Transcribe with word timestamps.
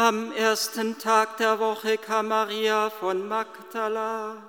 Am 0.00 0.30
ersten 0.30 0.96
Tag 0.96 1.38
der 1.38 1.58
Woche 1.58 1.98
kam 1.98 2.28
Maria 2.28 2.88
von 2.88 3.26
Magdala, 3.26 4.48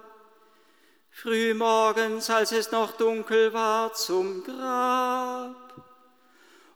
frühmorgens, 1.09 2.29
als 2.29 2.52
es 2.52 2.71
noch 2.71 2.91
dunkel 2.91 3.51
war, 3.51 3.91
zum 3.96 4.43
Grab 4.43 5.73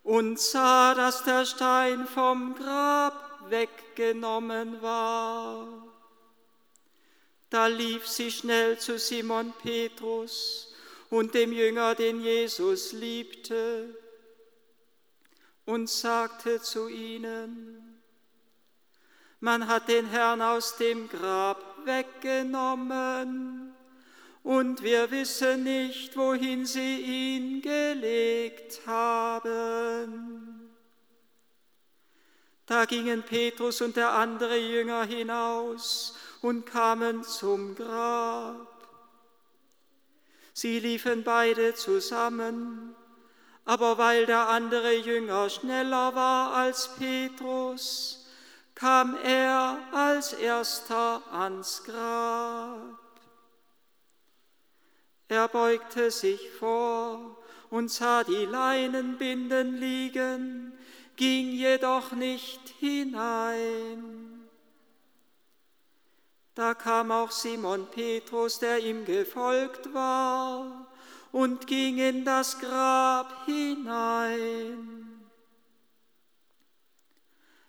und 0.01 0.39
sah, 0.39 0.95
dass 0.95 1.23
der 1.23 1.45
Stein 1.45 2.07
vom 2.07 2.55
Grab 2.55 3.47
weggenommen 3.51 4.81
war. 4.81 5.67
Da 7.51 7.67
lief 7.67 8.07
sie 8.07 8.31
schnell 8.31 8.79
zu 8.79 8.97
Simon 8.97 9.53
Petrus 9.61 10.73
und 11.11 11.35
dem 11.35 11.51
Jünger, 11.53 11.93
den 11.93 12.21
Jesus 12.21 12.91
liebte, 12.91 13.95
und 15.63 15.91
sagte 15.91 16.59
zu 16.59 16.87
ihnen, 16.87 17.92
man 19.43 19.67
hat 19.67 19.89
den 19.89 20.05
Herrn 20.05 20.41
aus 20.41 20.77
dem 20.77 21.09
Grab 21.09 21.61
weggenommen 21.83 23.75
und 24.41 24.81
wir 24.81 25.11
wissen 25.11 25.63
nicht, 25.63 26.15
wohin 26.15 26.65
sie 26.65 27.01
ihn 27.01 27.61
gelegt 27.61 28.79
haben. 28.87 30.71
Da 32.65 32.85
gingen 32.85 33.23
Petrus 33.23 33.81
und 33.81 33.97
der 33.97 34.13
andere 34.13 34.57
Jünger 34.57 35.03
hinaus 35.03 36.17
und 36.41 36.65
kamen 36.65 37.25
zum 37.25 37.75
Grab. 37.75 38.87
Sie 40.53 40.79
liefen 40.79 41.25
beide 41.25 41.73
zusammen, 41.73 42.95
aber 43.65 43.97
weil 43.97 44.25
der 44.25 44.47
andere 44.47 44.93
Jünger 44.93 45.49
schneller 45.49 46.15
war 46.15 46.53
als 46.53 46.95
Petrus, 46.95 48.22
kam 48.75 49.15
er 49.23 49.79
als 49.91 50.33
erster 50.33 51.21
ans 51.31 51.83
Grab. 51.83 52.99
Er 55.27 55.47
beugte 55.47 56.11
sich 56.11 56.51
vor 56.51 57.37
und 57.69 57.89
sah 57.91 58.23
die 58.23 58.45
Leinenbinden 58.45 59.77
liegen, 59.77 60.73
ging 61.15 61.49
jedoch 61.51 62.11
nicht 62.11 62.69
hinein. 62.79 64.47
Da 66.55 66.75
kam 66.75 67.11
auch 67.11 67.31
Simon 67.31 67.87
Petrus, 67.89 68.59
der 68.59 68.77
ihm 68.79 69.05
gefolgt 69.05 69.91
war, 69.93 70.87
und 71.31 71.65
ging 71.65 71.97
in 71.97 72.25
das 72.25 72.59
Grab 72.59 73.45
hinein. 73.45 75.12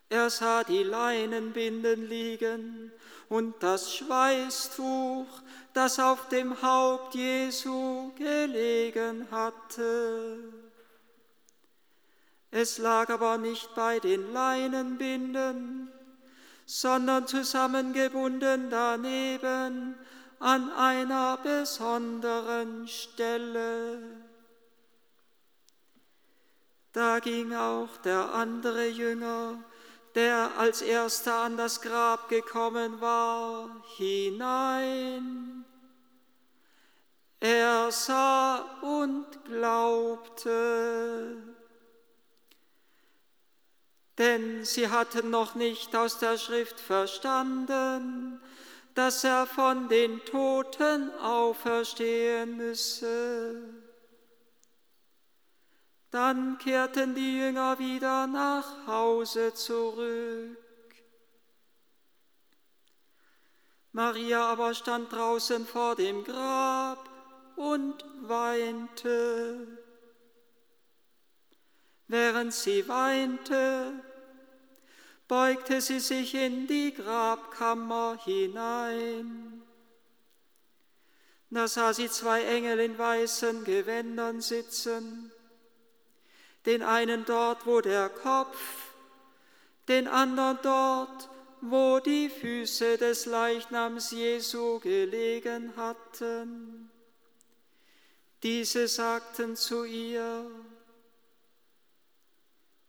Er 0.09 0.31
sah 0.31 0.65
die 0.65 0.83
Leinenbinden 0.83 2.09
liegen 2.09 2.93
und 3.29 3.63
das 3.63 3.95
Schweißtuch, 3.95 5.27
das 5.73 5.99
auf 5.99 6.29
dem 6.29 6.61
Haupt 6.63 7.15
Jesu 7.15 8.13
gelegen 8.17 9.27
hatte. 9.31 10.39
Es 12.51 12.79
lag 12.79 13.11
aber 13.11 13.39
nicht 13.39 13.75
bei 13.75 13.99
den 13.99 14.33
Leinenbinden, 14.33 15.91
sondern 16.67 17.27
zusammengebunden 17.27 18.71
daneben 18.71 19.97
an 20.39 20.71
einer 20.73 21.39
besonderen 21.39 22.87
Stelle. 22.87 23.99
Da 26.93 27.19
ging 27.19 27.53
auch 27.55 27.97
der 28.05 28.33
andere 28.33 28.87
Jünger, 28.87 29.59
der 30.15 30.53
als 30.59 30.83
erster 30.83 31.41
an 31.41 31.57
das 31.57 31.81
Grab 31.81 32.29
gekommen 32.29 33.01
war, 33.01 33.69
hinein. 33.97 35.65
Er 37.41 37.91
sah 37.91 38.59
und 38.81 39.27
glaubte, 39.45 41.37
denn 44.17 44.65
sie 44.65 44.89
hatten 44.89 45.31
noch 45.31 45.55
nicht 45.55 45.95
aus 45.97 46.19
der 46.19 46.39
Schrift 46.39 46.81
verstanden, 46.81 48.41
dass 48.95 49.25
er 49.25 49.47
von 49.47 49.89
den 49.89 50.25
Toten 50.25 51.11
auferstehen 51.19 52.57
müsse. 52.57 53.84
Dann 56.15 56.59
kehrten 56.59 57.17
die 57.17 57.39
Jünger 57.39 57.77
wieder 57.81 58.29
nach 58.29 58.87
Hause 58.87 59.53
zurück. 59.53 60.57
Maria 63.91 64.53
aber 64.53 64.75
stand 64.75 65.13
draußen 65.13 65.67
vor 65.67 65.97
dem 65.97 66.23
Grab 66.23 67.11
und 67.57 68.05
weinte. 68.21 69.67
Während 72.07 72.55
sie 72.55 72.87
weinte, 72.87 73.95
beugte 75.27 75.81
sie 75.81 75.99
sich 75.99 76.33
in 76.37 76.69
die 76.69 76.95
Grabkammer 76.95 78.21
hinein. 78.25 79.65
Da 81.51 81.67
sah 81.67 81.93
sie 81.93 82.09
zwei 82.09 82.45
Engel 82.45 82.79
in 82.79 82.97
weißen 82.97 83.65
Gewändern 83.65 84.41
sitzen 84.41 85.34
den 86.67 86.83
einen 86.83 87.25
dort, 87.25 87.67
wo 87.67 87.81
der 87.81 88.09
Kopf, 88.09 88.59
den 89.89 90.09
anderen 90.09 90.59
dort, 90.63 91.29
wo 91.61 91.99
die 92.01 92.29
Füße 92.29 92.99
des 92.99 93.27
Leichnams 93.27 94.11
Jesu 94.11 94.81
gelegen 94.81 95.73
hatten. 95.77 96.91
Diese 98.43 98.89
sagten 98.89 99.57
zu 99.57 99.85
ihr, 99.85 100.51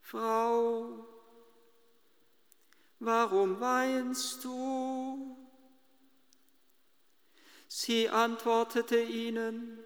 Frau, 0.02 1.06
warum 3.00 3.60
weinst 3.60 4.44
du? 4.44 5.38
Sie 7.68 8.10
antwortete 8.10 9.02
ihnen, 9.02 9.80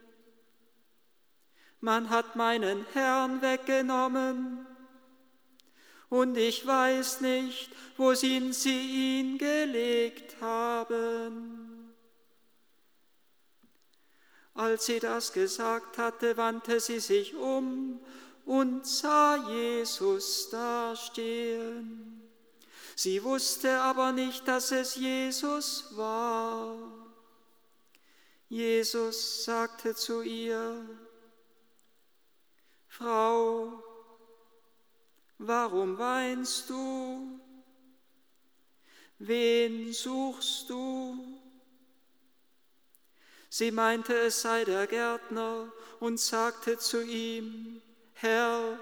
man 1.82 2.10
hat 2.10 2.36
meinen 2.36 2.86
Herrn 2.94 3.42
weggenommen 3.42 4.66
und 6.10 6.38
ich 6.38 6.66
weiß 6.66 7.22
nicht, 7.22 7.70
wohin 7.98 8.52
sie 8.52 9.20
ihn 9.20 9.38
gelegt 9.38 10.42
haben. 10.42 11.94
Als 14.56 14.88
sie 14.88 15.00
das 15.00 15.32
gesagt 15.32 15.98
hatte, 15.98 16.36
wandte 16.36 16.80
sie 16.80 17.00
sich 17.00 17.36
um 17.36 18.02
und 18.46 18.86
sah 18.86 19.36
Jesus 19.50 20.50
dastehen. 20.50 22.24
Sie 22.96 23.24
wusste 23.24 23.80
aber 23.80 24.12
nicht, 24.12 24.46
dass 24.48 24.72
es 24.72 24.96
Jesus 24.96 25.96
war. 25.96 26.76
Jesus 28.50 29.46
sagte 29.46 29.96
zu 29.96 30.24
ihr, 30.24 30.84
Frau, 32.90 33.82
warum 35.38 35.98
weinst 35.98 36.70
du? 36.70 37.40
Wen 39.20 39.94
suchst 39.94 40.70
du? 40.70 41.40
Sie 43.50 43.72
meinte, 43.72 44.14
es 44.16 44.42
sei 44.42 44.66
der 44.66 44.86
Gärtner 44.86 45.72
und 46.00 46.20
sagte 46.20 46.78
zu 46.78 47.02
ihm, 47.04 47.82
Herr, 48.14 48.78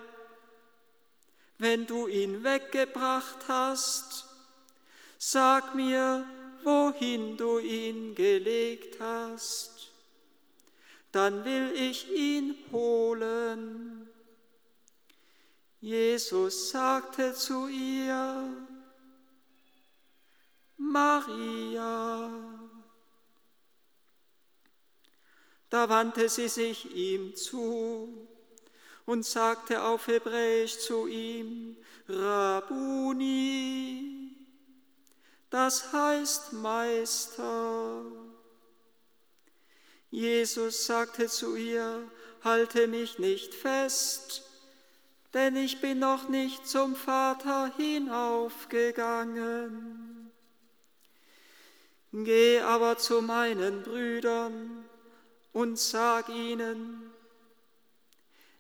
wenn 1.58 1.86
du 1.86 2.08
ihn 2.08 2.44
weggebracht 2.44 3.48
hast, 3.48 4.26
sag 5.18 5.74
mir, 5.76 6.26
wohin 6.64 7.38
du 7.38 7.60
ihn 7.60 8.14
gelegt 8.14 9.00
hast, 9.00 9.77
dann 11.12 11.46
will 11.46 11.72
ich 11.76 12.12
ihn 12.12 12.56
holen. 12.72 14.10
Jesus 15.80 16.70
sagte 16.70 17.34
zu 17.34 17.68
ihr, 17.68 18.68
Maria. 20.78 22.30
Da 25.70 25.90
wandte 25.90 26.30
sie 26.30 26.48
sich 26.48 26.96
ihm 26.96 27.36
zu 27.36 28.28
und 29.06 29.26
sagte 29.26 29.84
auf 29.84 30.08
Hebräisch 30.08 30.80
zu 30.80 31.08
ihm, 31.08 31.78
Rabuni, 32.08 33.48
das 35.50 35.92
heißt 35.92 36.54
Meister. 36.54 38.06
Jesus 40.10 40.86
sagte 40.86 41.28
zu 41.28 41.56
ihr, 41.56 42.02
halte 42.44 42.88
mich 42.88 43.20
nicht 43.20 43.54
fest, 43.54 44.44
denn 45.34 45.58
ich 45.58 45.82
bin 45.82 46.00
noch 46.00 46.30
nicht 46.30 46.66
zum 46.68 46.96
Vater 46.96 47.74
hinaufgegangen. 47.76 50.32
Geh 52.14 52.62
aber 52.62 52.98
zu 52.98 53.22
meinen 53.22 53.84
Brüdern 53.84 54.86
und 55.52 55.78
sag 55.78 56.30
ihnen, 56.30 57.12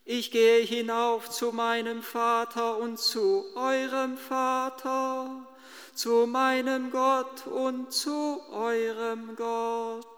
ich 0.03 0.31
gehe 0.31 0.63
hinauf 0.63 1.29
zu 1.29 1.51
meinem 1.51 2.01
Vater 2.01 2.77
und 2.77 2.99
zu 2.99 3.45
eurem 3.55 4.17
Vater, 4.17 5.47
zu 5.93 6.27
meinem 6.27 6.91
Gott 6.91 7.47
und 7.47 7.91
zu 7.91 8.41
eurem 8.51 9.35
Gott. 9.35 10.16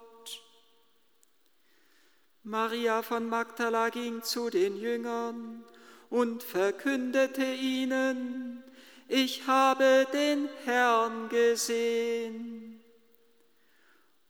Maria 2.42 3.02
von 3.02 3.28
Magdala 3.28 3.90
ging 3.90 4.22
zu 4.22 4.48
den 4.48 4.76
Jüngern 4.76 5.62
und 6.08 6.42
verkündete 6.42 7.44
ihnen, 7.44 8.64
ich 9.08 9.46
habe 9.46 10.06
den 10.12 10.48
Herrn 10.64 11.28
gesehen. 11.28 12.80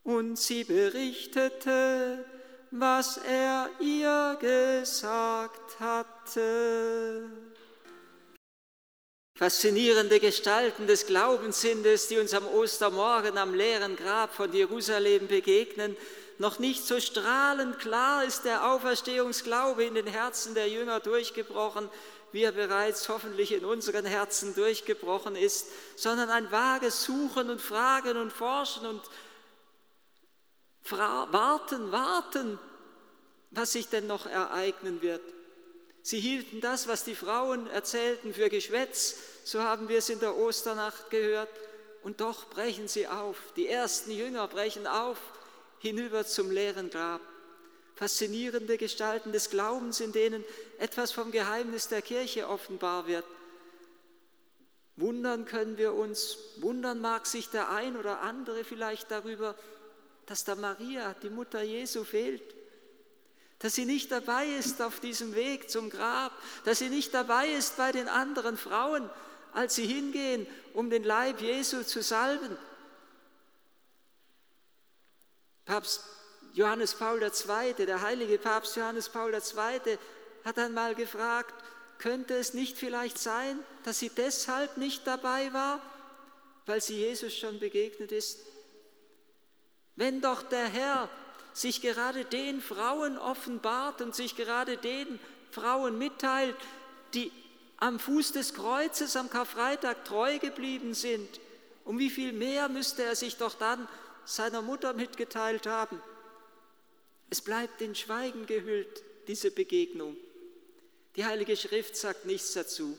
Und 0.03 0.39
sie 0.39 0.65
berichtete, 0.65 2.25
was 2.71 3.19
er 3.19 3.69
ihr 3.79 4.37
gesagt 4.41 5.79
hatte. 5.79 7.31
Faszinierende 9.35 10.21
Gestalten 10.21 10.87
des 10.87 11.07
Glaubens 11.07 11.61
sind 11.61 11.87
es, 11.87 12.09
die 12.09 12.19
uns 12.19 12.35
am 12.35 12.47
Ostermorgen 12.47 13.39
am 13.39 13.55
leeren 13.55 13.97
Grab 13.97 14.35
von 14.35 14.53
Jerusalem 14.53 15.29
begegnen. 15.29 15.97
Noch 16.41 16.59
nicht 16.59 16.87
so 16.87 16.99
strahlend 16.99 17.79
klar 17.81 18.25
ist 18.25 18.47
der 18.47 18.67
Auferstehungsglaube 18.73 19.85
in 19.85 19.95
den 19.95 20.07
Herzen 20.07 20.55
der 20.55 20.71
Jünger 20.71 20.99
durchgebrochen, 20.99 21.87
wie 22.33 22.45
er 22.45 22.53
bereits 22.53 23.11
hoffentlich 23.11 23.53
in 23.53 23.67
unseren 23.67 24.07
Herzen 24.07 24.55
durchgebrochen 24.55 25.37
ist, 25.37 25.67
sondern 25.97 26.31
ein 26.31 26.51
vages 26.51 27.05
Suchen 27.05 27.51
und 27.51 27.61
Fragen 27.61 28.17
und 28.17 28.33
Forschen 28.33 28.87
und 28.87 29.03
warten, 30.89 31.93
warten, 31.93 32.59
was 33.51 33.73
sich 33.73 33.91
denn 33.91 34.07
noch 34.07 34.25
ereignen 34.25 35.03
wird. 35.03 35.21
Sie 36.01 36.21
hielten 36.21 36.63
das, 36.63 36.89
was 36.89 37.05
die 37.05 37.17
Frauen 37.17 37.67
erzählten, 37.67 38.33
für 38.33 38.49
Geschwätz, 38.49 39.17
so 39.45 39.63
haben 39.63 39.91
wir 39.91 39.99
es 39.99 40.09
in 40.09 40.21
der 40.21 40.35
Osternacht 40.39 41.11
gehört, 41.11 41.51
und 42.03 42.23
doch 42.23 42.47
brechen 42.47 42.89
sie 42.89 43.09
auf. 43.09 43.37
Die 43.57 43.69
ersten 43.69 44.11
Jünger 44.11 44.49
brechen 44.49 44.87
auf 44.87 45.19
hinüber 45.81 46.25
zum 46.25 46.51
leeren 46.51 46.91
Grab. 46.91 47.21
Faszinierende 47.97 48.79
Gestalten 48.79 49.33
des 49.33 49.51
Glaubens, 49.51 50.01
in 50.01 50.13
denen 50.13 50.45
etwas 50.79 51.13
vom 51.13 51.33
Geheimnis 51.33 51.89
der 51.89 52.01
Kirche 52.01 52.49
offenbar 52.49 53.07
wird. 53.07 53.25
Wundern 54.97 55.45
können 55.45 55.77
wir 55.77 55.95
uns, 55.95 56.39
wundern 56.57 57.01
mag 57.01 57.27
sich 57.27 57.49
der 57.49 57.71
ein 57.71 57.97
oder 57.97 58.21
andere 58.21 58.65
vielleicht 58.65 59.11
darüber, 59.11 59.55
dass 60.27 60.45
da 60.45 60.55
Maria, 60.55 61.15
die 61.23 61.31
Mutter 61.31 61.63
Jesu, 61.63 62.05
fehlt, 62.05 62.43
dass 63.59 63.75
sie 63.75 63.85
nicht 63.85 64.11
dabei 64.11 64.47
ist 64.47 64.81
auf 64.81 65.01
diesem 65.01 65.35
Weg 65.35 65.71
zum 65.71 65.91
Grab, 65.91 66.33
dass 66.65 66.79
sie 66.79 66.89
nicht 66.89 67.13
dabei 67.13 67.49
ist 67.49 67.77
bei 67.77 67.93
den 67.93 68.09
anderen 68.09 68.57
Frauen, 68.57 69.09
als 69.53 69.75
sie 69.75 69.87
hingehen, 69.87 70.47
um 70.73 70.89
den 70.89 71.05
Leib 71.05 71.41
Jesu 71.41 71.83
zu 71.83 72.03
salben. 72.03 72.57
Papst 75.71 76.03
Johannes 76.53 76.95
Paul 76.95 77.23
II., 77.23 77.87
der 77.87 78.03
heilige 78.03 78.39
Papst 78.39 78.75
Johannes 78.75 79.09
Paul 79.09 79.33
II., 79.33 79.99
hat 80.45 80.59
einmal 80.59 80.97
gefragt, 80.97 81.55
könnte 81.99 82.35
es 82.35 82.55
nicht 82.55 82.77
vielleicht 82.77 83.19
sein, 83.19 83.57
dass 83.85 84.01
sie 84.01 84.09
deshalb 84.09 84.79
nicht 84.79 85.07
dabei 85.07 85.53
war, 85.53 85.81
weil 86.67 86.81
sie 86.81 86.97
Jesus 86.97 87.37
schon 87.37 87.61
begegnet 87.61 88.11
ist? 88.11 88.41
Wenn 89.95 90.21
doch 90.21 90.43
der 90.43 90.67
Herr 90.67 91.09
sich 91.53 91.81
gerade 91.81 92.25
den 92.25 92.61
Frauen 92.61 93.17
offenbart 93.17 94.03
und 94.03 94.13
sich 94.17 94.35
gerade 94.35 94.77
den 94.77 95.21
Frauen 95.53 95.99
mitteilt, 95.99 96.57
die 97.15 97.31
am 97.77 98.01
Fuß 98.01 98.33
des 98.33 98.55
Kreuzes 98.55 99.15
am 99.15 99.31
Karfreitag 99.31 100.05
treu 100.05 100.41
geblieben 100.41 100.95
sind, 100.95 101.39
um 101.85 102.01
wie 102.01 102.11
viel 102.11 102.33
mehr 102.33 102.69
müsste 102.69 103.05
er 103.05 103.15
sich 103.15 103.37
doch 103.37 103.55
dann 103.55 103.87
seiner 104.25 104.63
Mutter 104.63 104.93
mitgeteilt 104.93 105.67
haben? 105.67 106.01
Es 107.31 107.41
bleibt 107.41 107.81
in 107.81 107.95
Schweigen 107.95 108.47
gehüllt, 108.47 109.03
diese 109.29 109.51
Begegnung. 109.51 110.17
Die 111.17 111.25
Heilige 111.25 111.57
Schrift 111.57 111.97
sagt 111.97 112.25
nichts 112.25 112.53
dazu, 112.53 112.99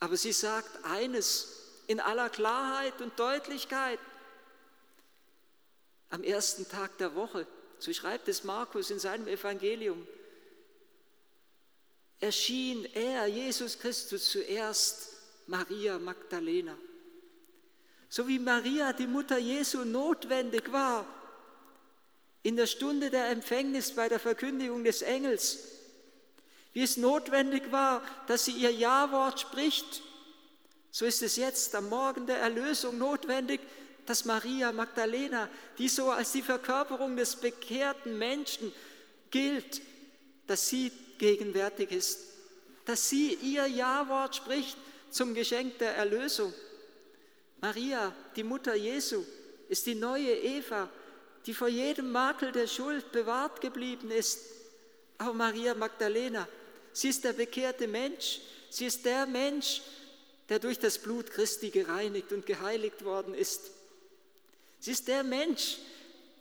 aber 0.00 0.16
sie 0.16 0.32
sagt 0.32 0.84
eines 0.84 1.58
in 1.86 2.00
aller 2.00 2.30
Klarheit 2.30 3.00
und 3.00 3.18
Deutlichkeit 3.18 3.98
am 6.10 6.22
ersten 6.22 6.68
Tag 6.68 6.98
der 6.98 7.14
Woche, 7.14 7.46
so 7.78 7.92
schreibt 7.92 8.28
es 8.28 8.44
Markus 8.44 8.90
in 8.90 8.98
seinem 8.98 9.26
Evangelium, 9.26 10.06
erschien 12.20 12.84
er, 12.94 13.26
Jesus 13.26 13.78
Christus, 13.78 14.30
zuerst 14.30 15.08
Maria 15.46 15.98
Magdalena. 15.98 16.76
So 18.12 18.28
wie 18.28 18.38
Maria, 18.38 18.92
die 18.92 19.06
Mutter 19.06 19.38
Jesu, 19.38 19.86
notwendig 19.86 20.70
war 20.70 21.06
in 22.42 22.56
der 22.56 22.66
Stunde 22.66 23.08
der 23.08 23.30
Empfängnis 23.30 23.90
bei 23.92 24.06
der 24.06 24.20
Verkündigung 24.20 24.84
des 24.84 25.00
Engels, 25.00 25.60
wie 26.74 26.82
es 26.82 26.98
notwendig 26.98 27.72
war, 27.72 28.02
dass 28.26 28.44
sie 28.44 28.52
ihr 28.52 28.70
Ja-Wort 28.70 29.40
spricht, 29.40 30.02
so 30.90 31.06
ist 31.06 31.22
es 31.22 31.36
jetzt 31.36 31.74
am 31.74 31.88
Morgen 31.88 32.26
der 32.26 32.36
Erlösung 32.36 32.98
notwendig, 32.98 33.62
dass 34.04 34.26
Maria 34.26 34.72
Magdalena, 34.72 35.48
die 35.78 35.88
so 35.88 36.10
als 36.10 36.32
die 36.32 36.42
Verkörperung 36.42 37.16
des 37.16 37.36
bekehrten 37.36 38.18
Menschen 38.18 38.74
gilt, 39.30 39.80
dass 40.46 40.68
sie 40.68 40.92
gegenwärtig 41.16 41.90
ist, 41.90 42.18
dass 42.84 43.08
sie 43.08 43.38
ihr 43.40 43.66
Ja-Wort 43.68 44.36
spricht 44.36 44.76
zum 45.08 45.32
Geschenk 45.32 45.78
der 45.78 45.96
Erlösung. 45.96 46.52
Maria, 47.62 48.12
die 48.34 48.42
Mutter 48.42 48.74
Jesu, 48.74 49.24
ist 49.68 49.86
die 49.86 49.94
neue 49.94 50.34
Eva, 50.34 50.88
die 51.46 51.54
vor 51.54 51.68
jedem 51.68 52.10
Makel 52.10 52.50
der 52.50 52.66
Schuld 52.66 53.12
bewahrt 53.12 53.60
geblieben 53.60 54.10
ist. 54.10 54.40
Auch 55.18 55.32
Maria 55.32 55.72
Magdalena, 55.74 56.48
sie 56.92 57.08
ist 57.10 57.22
der 57.22 57.32
bekehrte 57.32 57.86
Mensch, 57.86 58.40
sie 58.68 58.86
ist 58.86 59.04
der 59.04 59.26
Mensch, 59.26 59.80
der 60.48 60.58
durch 60.58 60.80
das 60.80 60.98
Blut 60.98 61.30
Christi 61.30 61.70
gereinigt 61.70 62.32
und 62.32 62.46
geheiligt 62.46 63.04
worden 63.04 63.32
ist. 63.32 63.70
Sie 64.80 64.90
ist 64.90 65.06
der 65.06 65.22
Mensch, 65.22 65.78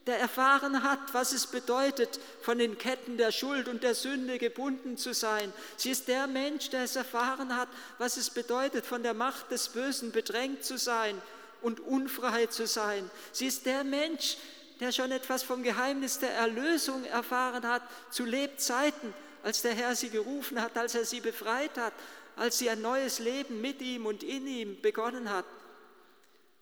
der 0.07 0.19
erfahren 0.19 0.83
hat, 0.83 1.13
was 1.13 1.31
es 1.31 1.47
bedeutet, 1.47 2.19
von 2.41 2.57
den 2.57 2.77
Ketten 2.77 3.17
der 3.17 3.31
Schuld 3.31 3.67
und 3.67 3.83
der 3.83 3.93
Sünde 3.93 4.39
gebunden 4.39 4.97
zu 4.97 5.13
sein. 5.13 5.53
Sie 5.77 5.91
ist 5.91 6.07
der 6.07 6.25
Mensch, 6.27 6.69
der 6.69 6.83
es 6.83 6.95
erfahren 6.95 7.55
hat, 7.55 7.69
was 7.99 8.17
es 8.17 8.31
bedeutet, 8.31 8.85
von 8.85 9.03
der 9.03 9.13
Macht 9.13 9.51
des 9.51 9.69
Bösen 9.69 10.11
bedrängt 10.11 10.63
zu 10.63 10.77
sein 10.77 11.21
und 11.61 11.79
unfrei 11.79 12.47
zu 12.47 12.65
sein. 12.65 13.09
Sie 13.31 13.45
ist 13.45 13.67
der 13.67 13.83
Mensch, 13.83 14.37
der 14.79 14.91
schon 14.91 15.11
etwas 15.11 15.43
vom 15.43 15.61
Geheimnis 15.61 16.17
der 16.17 16.33
Erlösung 16.33 17.05
erfahren 17.05 17.67
hat, 17.67 17.83
zu 18.09 18.25
Lebzeiten, 18.25 19.13
als 19.43 19.61
der 19.61 19.75
Herr 19.75 19.95
sie 19.95 20.09
gerufen 20.09 20.59
hat, 20.59 20.75
als 20.77 20.95
er 20.95 21.05
sie 21.05 21.21
befreit 21.21 21.77
hat, 21.77 21.93
als 22.35 22.57
sie 22.57 22.71
ein 22.71 22.81
neues 22.81 23.19
Leben 23.19 23.61
mit 23.61 23.81
ihm 23.81 24.07
und 24.07 24.23
in 24.23 24.47
ihm 24.47 24.81
begonnen 24.81 25.29
hat. 25.29 25.45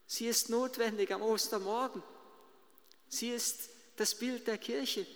Sie 0.06 0.26
ist 0.26 0.50
notwendig 0.50 1.14
am 1.14 1.22
Ostermorgen. 1.22 2.02
Sie 3.10 3.30
ist 3.30 3.68
das 3.96 4.14
Bild 4.14 4.46
der 4.46 4.56
Kirche. 4.56 5.06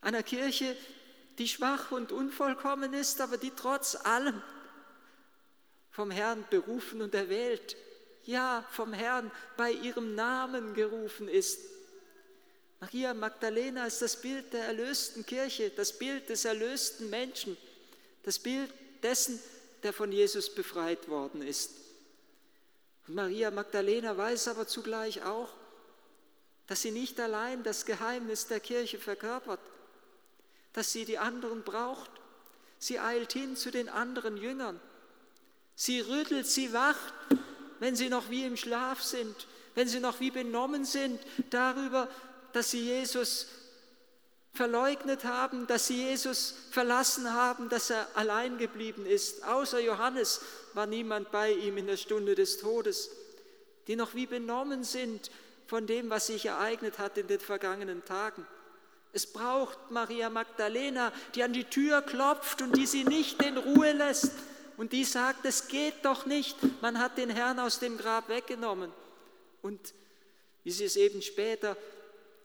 Einer 0.00 0.22
Kirche, 0.22 0.76
die 1.38 1.48
schwach 1.48 1.90
und 1.90 2.12
unvollkommen 2.12 2.94
ist, 2.94 3.20
aber 3.20 3.38
die 3.38 3.50
trotz 3.50 3.96
allem 3.96 4.40
vom 5.90 6.10
Herrn 6.12 6.44
berufen 6.50 7.02
und 7.02 7.14
erwählt, 7.14 7.76
ja, 8.24 8.64
vom 8.70 8.92
Herrn 8.92 9.32
bei 9.56 9.72
ihrem 9.72 10.14
Namen 10.14 10.74
gerufen 10.74 11.28
ist. 11.28 11.60
Maria 12.78 13.14
Magdalena 13.14 13.86
ist 13.86 14.02
das 14.02 14.20
Bild 14.20 14.52
der 14.52 14.64
erlösten 14.66 15.26
Kirche, 15.26 15.70
das 15.70 15.98
Bild 15.98 16.28
des 16.28 16.44
erlösten 16.44 17.10
Menschen, 17.10 17.56
das 18.22 18.38
Bild 18.38 18.70
dessen, 19.02 19.40
der 19.82 19.92
von 19.92 20.12
Jesus 20.12 20.54
befreit 20.54 21.08
worden 21.08 21.42
ist. 21.42 21.70
Und 23.06 23.14
Maria 23.14 23.50
Magdalena 23.50 24.16
weiß 24.16 24.48
aber 24.48 24.66
zugleich 24.66 25.22
auch, 25.22 25.48
dass 26.68 26.82
sie 26.82 26.90
nicht 26.90 27.18
allein 27.18 27.62
das 27.64 27.86
Geheimnis 27.86 28.46
der 28.46 28.60
Kirche 28.60 28.98
verkörpert, 28.98 29.60
dass 30.74 30.92
sie 30.92 31.04
die 31.06 31.18
anderen 31.18 31.64
braucht. 31.64 32.10
Sie 32.78 33.00
eilt 33.00 33.32
hin 33.32 33.56
zu 33.56 33.70
den 33.70 33.88
anderen 33.88 34.36
Jüngern. 34.36 34.78
Sie 35.74 36.00
rüttelt, 36.00 36.46
sie 36.46 36.72
wacht, 36.72 37.14
wenn 37.80 37.96
sie 37.96 38.10
noch 38.10 38.28
wie 38.30 38.44
im 38.44 38.56
Schlaf 38.56 39.02
sind, 39.02 39.34
wenn 39.74 39.88
sie 39.88 39.98
noch 39.98 40.20
wie 40.20 40.30
benommen 40.30 40.84
sind 40.84 41.18
darüber, 41.50 42.06
dass 42.52 42.70
sie 42.70 42.84
Jesus 42.84 43.46
verleugnet 44.52 45.24
haben, 45.24 45.66
dass 45.68 45.86
sie 45.86 46.02
Jesus 46.02 46.54
verlassen 46.70 47.32
haben, 47.32 47.70
dass 47.70 47.90
er 47.90 48.08
allein 48.14 48.58
geblieben 48.58 49.06
ist. 49.06 49.42
Außer 49.44 49.80
Johannes 49.80 50.40
war 50.74 50.86
niemand 50.86 51.30
bei 51.30 51.52
ihm 51.52 51.78
in 51.78 51.86
der 51.86 51.96
Stunde 51.96 52.34
des 52.34 52.58
Todes, 52.58 53.10
die 53.86 53.96
noch 53.96 54.14
wie 54.14 54.26
benommen 54.26 54.84
sind 54.84 55.30
von 55.68 55.86
dem, 55.86 56.08
was 56.08 56.26
sich 56.28 56.46
ereignet 56.46 56.98
hat 56.98 57.18
in 57.18 57.28
den 57.28 57.40
vergangenen 57.40 58.02
Tagen. 58.04 58.44
Es 59.12 59.26
braucht 59.26 59.90
Maria 59.90 60.30
Magdalena, 60.30 61.12
die 61.34 61.42
an 61.42 61.52
die 61.52 61.64
Tür 61.64 62.00
klopft 62.02 62.62
und 62.62 62.74
die 62.74 62.86
sie 62.86 63.04
nicht 63.04 63.42
in 63.42 63.58
Ruhe 63.58 63.92
lässt 63.92 64.32
und 64.78 64.92
die 64.92 65.04
sagt, 65.04 65.44
es 65.44 65.68
geht 65.68 66.04
doch 66.04 66.24
nicht, 66.24 66.56
man 66.80 66.98
hat 66.98 67.18
den 67.18 67.28
Herrn 67.28 67.58
aus 67.58 67.80
dem 67.80 67.98
Grab 67.98 68.30
weggenommen. 68.30 68.90
Und 69.60 69.92
wie 70.64 70.70
sie 70.70 70.84
es 70.84 70.96
eben 70.96 71.20
später 71.20 71.76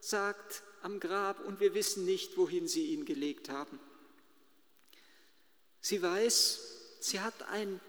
sagt, 0.01 0.61
am 0.81 0.99
Grab 0.99 1.45
und 1.45 1.61
wir 1.61 1.73
wissen 1.73 2.03
nicht, 2.03 2.37
wohin 2.37 2.67
sie 2.67 2.87
ihn 2.87 3.05
gelegt 3.05 3.47
haben. 3.47 3.79
Sie 5.79 6.01
weiß, 6.01 6.59
sie, 6.99 7.21
hat 7.21 7.41
ein, 7.51 7.79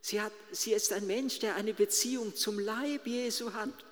sie, 0.00 0.20
hat, 0.20 0.32
sie 0.50 0.72
ist 0.72 0.92
ein 0.92 1.06
Mensch, 1.06 1.38
der 1.38 1.54
eine 1.54 1.72
Beziehung 1.72 2.34
zum 2.34 2.58
Leib 2.58 3.06
Jesu 3.06 3.52
hat 3.52 3.85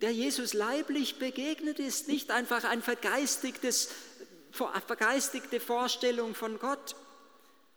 der 0.00 0.12
Jesus 0.12 0.52
leiblich 0.52 1.18
begegnet 1.18 1.78
ist, 1.78 2.08
nicht 2.08 2.30
einfach 2.30 2.64
ein 2.64 2.82
vergeistigtes, 2.82 3.88
vergeistigte 4.52 5.60
Vorstellung 5.60 6.34
von 6.34 6.58
Gott, 6.58 6.96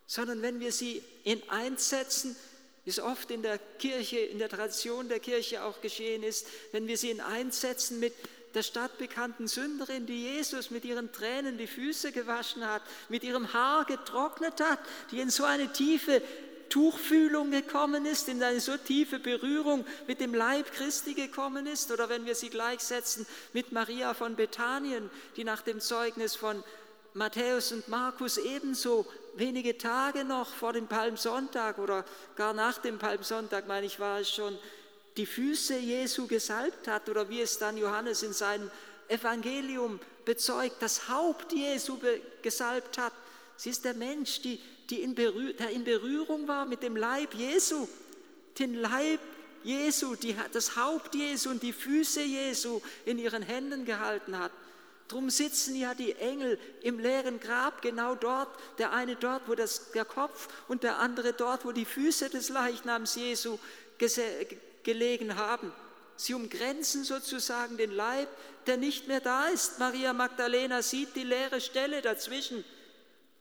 sondern 0.06 0.42
wenn 0.42 0.60
wir 0.60 0.72
sie 0.72 1.04
in 1.24 1.42
einsetzen, 1.50 2.36
wie 2.86 2.90
es 2.90 3.00
oft 3.00 3.30
in 3.32 3.42
der 3.42 3.58
Kirche, 3.58 4.20
in 4.20 4.40
der 4.40 4.50
Tradition 4.50 5.10
der 5.10 5.20
Kirche 5.20 5.64
auch 5.64 5.82
geschehen 5.82 6.24
ist, 6.24 6.48
wenn 6.72 6.88
wir 6.88 6.98
sie 6.98 7.12
in 7.12 7.20
einsetzen 7.20 8.00
mit 8.00 8.14
der 8.54 8.64
stadtbekannten 8.64 9.48
Sünderin, 9.48 10.06
die 10.06 10.24
Jesus 10.24 10.72
mit 10.72 10.86
ihren 10.86 11.12
Tränen 11.12 11.58
die 11.58 11.68
Füße 11.68 12.12
gewaschen 12.12 12.66
hat, 12.66 12.82
mit 13.10 13.24
ihrem 13.24 13.54
Haar 13.54 13.86
getrocknet 13.86 14.62
hat, 14.62 14.80
die 15.12 15.20
in 15.20 15.30
so 15.30 15.44
eine 15.44 15.72
tiefe 15.74 16.22
Tuchfühlung 16.70 17.52
gekommen 17.52 18.06
ist, 18.06 18.28
in 18.30 18.42
eine 18.42 18.60
so 18.60 18.78
tiefe 18.78 19.20
Berührung 19.20 19.86
mit 20.08 20.20
dem 20.20 20.34
Leib 20.34 20.72
Christi 20.72 21.14
gekommen 21.14 21.66
ist, 21.66 21.92
oder 21.92 22.10
wenn 22.10 22.26
wir 22.26 22.36
sie 22.36 22.50
gleichsetzen 22.50 23.26
mit 23.54 23.72
Maria 23.72 24.14
von 24.14 24.36
Bethanien, 24.36 25.10
die 25.36 25.44
nach 25.44 25.62
dem 25.62 25.80
Zeugnis 25.80 26.36
von 26.36 26.64
Matthäus 27.14 27.72
und 27.72 27.88
Markus 27.88 28.38
ebenso 28.38 29.06
wenige 29.36 29.78
Tage 29.78 30.24
noch 30.24 30.50
vor 30.50 30.74
dem 30.74 30.88
Palmsonntag 30.88 31.80
oder 31.80 32.06
gar 32.36 32.54
nach 32.54 32.78
dem 32.78 33.00
Palmsonntag, 33.00 33.68
meine 33.68 33.86
ich, 33.86 34.00
war 34.00 34.20
es 34.20 34.30
schon, 34.30 34.58
die 35.18 35.26
Füße 35.26 35.78
Jesu 35.78 36.28
gesalbt 36.28 36.88
hat 36.88 37.10
oder 37.10 37.28
wie 37.30 37.42
es 37.42 37.58
dann 37.58 37.78
Johannes 37.78 38.22
in 38.22 38.34
seinem 38.34 38.70
Evangelium 39.08 40.00
bezeugt, 40.26 40.76
das 40.80 41.10
Haupt 41.10 41.54
Jesu 41.54 41.98
gesalbt 42.42 42.98
hat. 42.98 43.14
Sie 43.56 43.72
ist 43.72 43.84
der 43.86 43.96
Mensch, 43.96 44.42
die 44.42 44.62
die 44.90 45.02
in 45.02 45.16
der 45.16 45.70
in 45.70 45.84
Berührung 45.84 46.48
war 46.48 46.66
mit 46.66 46.84
dem 46.84 46.96
Leib 46.96 47.34
Jesu, 47.34 47.88
den 48.58 48.76
Leib 48.76 49.20
Jesu, 49.64 50.16
die 50.16 50.36
das 50.54 50.76
Haupt 50.76 51.14
Jesu 51.16 51.50
und 51.50 51.62
die 51.62 51.74
Füße 51.74 52.22
Jesu 52.22 52.82
in 53.06 53.20
ihren 53.20 53.44
Händen 53.44 53.86
gehalten 53.86 54.38
hat. 54.38 54.52
Drum 55.08 55.30
sitzen 55.30 55.76
ja 55.76 55.94
die 55.94 56.14
Engel 56.14 56.60
im 56.82 57.00
leeren 57.00 57.40
Grab 57.40 57.82
genau 57.82 58.16
dort, 58.16 58.50
der 58.78 58.92
eine 58.92 59.16
dort, 59.16 59.48
wo 59.48 59.56
das, 59.56 59.92
der 59.92 60.06
Kopf 60.06 60.50
und 60.68 60.84
der 60.84 61.00
andere 61.00 61.34
dort, 61.34 61.66
wo 61.66 61.72
die 61.72 61.86
Füße 61.86 62.30
des 62.30 62.50
Leichnams 62.50 63.16
Jesu 63.16 63.58
gelegen 64.84 65.36
haben. 65.38 65.72
Sie 66.18 66.34
umgrenzen 66.34 67.04
sozusagen 67.04 67.78
den 67.78 67.92
Leib, 67.92 68.28
der 68.66 68.78
nicht 68.78 69.08
mehr 69.08 69.22
da 69.22 69.48
ist. 69.48 69.80
Maria 69.80 70.14
Magdalena 70.14 70.82
sieht 70.82 71.16
die 71.16 71.24
leere 71.24 71.62
Stelle 71.62 72.02
dazwischen 72.02 72.66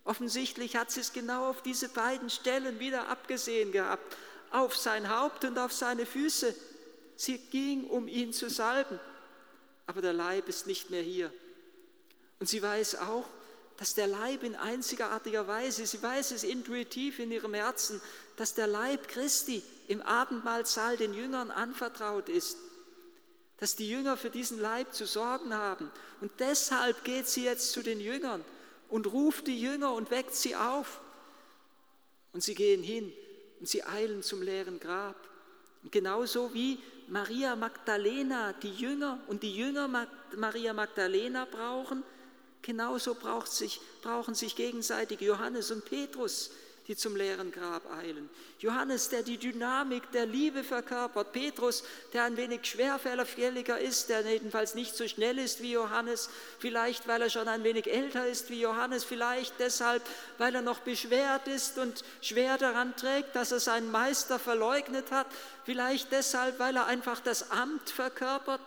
Offensichtlich 0.07 0.77
hat 0.77 0.93
sie 0.93 1.01
es 1.01 1.13
genau 1.13 1.51
auf 1.51 1.63
diese 1.63 1.89
beiden 1.89 2.31
Stellen 2.31 2.79
wieder 2.79 3.09
abgesehen 3.09 3.73
gehabt, 3.73 4.17
auf 4.53 4.77
sein 4.77 5.11
Haupt 5.11 5.45
und 5.45 5.59
auf 5.59 5.73
seine 5.73 6.07
Füße. 6.07 6.55
Sie 7.17 7.39
ging, 7.39 7.89
um 7.91 8.07
ihn 8.07 8.33
zu 8.33 8.49
salben, 8.49 9.01
aber 9.85 10.01
der 10.03 10.13
Leib 10.13 10.49
ist 10.49 10.69
nicht 10.69 10.91
mehr 10.91 11.03
hier. 11.03 11.33
Und 12.39 12.49
sie 12.49 12.63
weiß 12.63 13.01
auch, 13.01 13.29
dass 13.79 13.95
der 13.95 14.07
Leib 14.07 14.45
in 14.45 14.55
einzigartiger 14.55 15.49
Weise, 15.49 15.85
sie 15.85 16.01
weiß 16.01 16.31
es 16.31 16.45
intuitiv 16.45 17.19
in 17.19 17.33
ihrem 17.33 17.55
Herzen, 17.55 18.01
dass 18.37 18.55
der 18.55 18.69
Leib 18.69 19.09
Christi 19.09 19.61
im 19.89 20.03
Abendmahlsaal 20.03 20.97
den 20.97 21.15
Jüngern 21.15 21.51
anvertraut 21.51 22.29
ist, 22.29 22.59
dass 23.59 23.75
die 23.75 23.91
Jünger 23.91 24.17
für 24.17 24.31
diesen 24.31 24.61
Leib 24.61 24.95
zu 24.95 25.05
sorgen 25.05 25.53
haben. 25.53 25.91
Und 26.21 26.31
deshalb 26.39 27.03
geht 27.03 27.27
sie 27.27 27.43
jetzt 27.43 27.73
zu 27.73 27.83
den 27.83 27.99
Jüngern 27.99 28.45
und 28.89 29.13
ruft 29.13 29.47
die 29.47 29.61
Jünger 29.61 29.93
und 29.93 30.11
weckt 30.11 30.35
sie 30.35 30.55
auf. 30.57 31.01
Und 32.33 32.43
sie 32.43 32.55
gehen 32.55 32.83
hin 32.83 33.13
und 33.61 33.69
sie 33.69 33.83
eilen 33.83 34.23
zum 34.23 34.43
leeren 34.43 34.79
Grab. 34.79 35.17
Und 35.83 35.93
genauso 35.93 36.53
wie 36.53 36.79
Maria 37.09 37.57
Magdalena 37.57 38.53
die 38.55 38.73
Jünger 38.73 39.21
und 39.29 39.43
die 39.43 39.55
Jünger 39.55 39.89
Maria 40.37 40.73
Magdalena 40.73 41.45
brauchen, 41.45 42.03
genauso 42.63 43.15
braucht 43.15 43.51
sich, 43.51 43.81
brauchen 44.03 44.35
sich 44.35 44.57
gegenseitig 44.57 45.21
Johannes 45.21 45.71
und 45.71 45.85
Petrus, 45.85 46.51
die 46.87 46.97
zum 46.97 47.17
leeren 47.17 47.51
Grab 47.51 47.83
eilen. 47.93 48.31
Johannes, 48.61 49.09
der 49.09 49.23
die 49.23 49.39
Dynamik 49.39 50.11
der 50.13 50.25
Liebe 50.25 50.63
verkörpert. 50.63 51.33
Petrus, 51.33 51.83
der 52.13 52.25
ein 52.25 52.37
wenig 52.37 52.65
schwerfälliger 52.65 53.79
ist, 53.79 54.09
der 54.09 54.21
jedenfalls 54.21 54.77
nicht 54.77 54.95
so 54.95 55.09
schnell 55.09 55.39
ist 55.39 55.63
wie 55.63 55.73
Johannes. 55.73 56.31
Vielleicht, 56.61 57.09
weil 57.09 57.23
er 57.23 57.31
schon 57.31 57.49
ein 57.49 57.65
wenig 57.65 57.91
älter 57.93 58.27
ist 58.27 58.51
wie 58.51 58.61
Johannes. 58.61 59.03
Vielleicht 59.03 59.55
deshalb, 59.59 60.03
weil 60.39 60.55
er 60.55 60.63
noch 60.63 60.79
beschwert 60.79 61.49
ist 61.49 61.77
und 61.79 62.05
schwer 62.21 62.57
daran 62.57 62.95
trägt, 62.95 63.35
dass 63.35 63.51
er 63.51 63.61
seinen 63.61 63.91
Meister 63.91 64.39
verleugnet 64.39 65.11
hat. 65.11 65.27
Vielleicht 65.65 66.13
deshalb, 66.13 66.61
weil 66.61 66.77
er 66.77 66.87
einfach 66.87 67.19
das 67.19 67.51
Amt 67.51 67.91
verkörpert, 67.91 68.61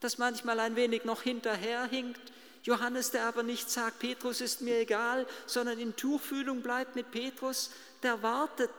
das 0.00 0.18
manchmal 0.18 0.60
ein 0.60 0.76
wenig 0.76 1.04
noch 1.04 1.22
hinterherhinkt. 1.22 2.20
Johannes, 2.62 3.10
der 3.10 3.24
aber 3.26 3.42
nicht 3.42 3.70
sagt, 3.70 3.98
Petrus 3.98 4.40
ist 4.40 4.60
mir 4.60 4.78
egal, 4.78 5.26
sondern 5.46 5.78
in 5.78 5.96
Tuchfühlung 5.96 6.62
bleibt 6.62 6.94
mit 6.94 7.10
Petrus, 7.10 7.70
der 8.02 8.22
wartet, 8.22 8.70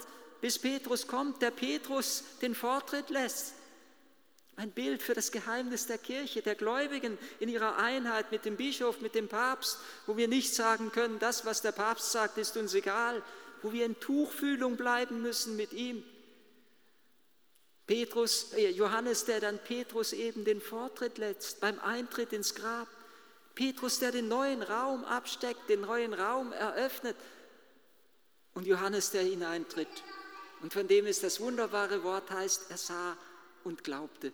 bis 0.41 0.59
Petrus 0.59 1.07
kommt, 1.07 1.41
der 1.41 1.51
Petrus 1.51 2.23
den 2.41 2.55
Vortritt 2.55 3.09
lässt. 3.09 3.53
Ein 4.55 4.71
Bild 4.71 5.01
für 5.01 5.13
das 5.13 5.31
Geheimnis 5.31 5.87
der 5.87 5.97
Kirche, 5.97 6.41
der 6.41 6.55
Gläubigen 6.55 7.17
in 7.39 7.49
ihrer 7.49 7.77
Einheit 7.77 8.31
mit 8.31 8.45
dem 8.45 8.55
Bischof, 8.55 9.01
mit 9.01 9.15
dem 9.15 9.27
Papst, 9.27 9.79
wo 10.05 10.15
wir 10.15 10.27
nicht 10.27 10.53
sagen 10.53 10.91
können, 10.91 11.17
das, 11.19 11.45
was 11.45 11.61
der 11.61 11.71
Papst 11.71 12.11
sagt, 12.11 12.37
ist 12.37 12.55
uns 12.55 12.73
egal, 12.75 13.23
wo 13.63 13.73
wir 13.73 13.85
in 13.85 13.99
Tuchfühlung 13.99 14.77
bleiben 14.77 15.21
müssen 15.21 15.55
mit 15.55 15.73
ihm. 15.73 16.03
Petrus, 17.87 18.53
äh, 18.53 18.69
Johannes, 18.69 19.25
der 19.25 19.41
dann 19.41 19.59
Petrus 19.59 20.13
eben 20.13 20.45
den 20.45 20.61
Vortritt 20.61 21.17
lässt 21.17 21.59
beim 21.59 21.79
Eintritt 21.79 22.31
ins 22.31 22.55
Grab. 22.55 22.87
Petrus, 23.55 23.99
der 23.99 24.11
den 24.11 24.27
neuen 24.27 24.63
Raum 24.63 25.03
absteckt, 25.05 25.69
den 25.69 25.81
neuen 25.81 26.13
Raum 26.13 26.51
eröffnet 26.53 27.15
und 28.53 28.65
Johannes, 28.65 29.11
der 29.11 29.23
hineintritt 29.23 30.03
und 30.61 30.73
von 30.73 30.87
dem 30.87 31.05
es 31.05 31.19
das 31.19 31.39
wunderbare 31.39 32.03
Wort 32.03 32.31
heißt, 32.31 32.67
er 32.69 32.77
sah 32.77 33.17
und 33.63 33.83
glaubte. 33.83 34.31